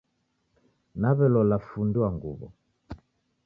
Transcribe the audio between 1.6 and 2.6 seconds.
fundi wa nguw'o.